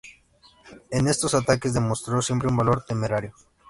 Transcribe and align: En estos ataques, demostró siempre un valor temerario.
En 0.89 1.07
estos 1.07 1.35
ataques, 1.35 1.75
demostró 1.75 2.23
siempre 2.23 2.47
un 2.47 2.57
valor 2.57 2.83
temerario. 2.83 3.35